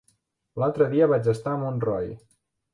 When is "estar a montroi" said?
1.35-2.13